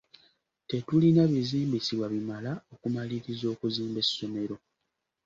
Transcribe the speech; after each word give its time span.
Tetulina 0.69 1.21
bizimbisibwa 1.31 2.05
bimala 2.13 2.51
okumaliriza 2.73 3.45
okuzimba 3.53 3.97
essomero. 4.03 4.55